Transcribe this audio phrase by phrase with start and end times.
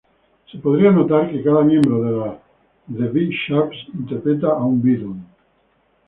[0.51, 5.17] Se podría notar que cada miembro de "The Be sharps" interpretaba a un beatle.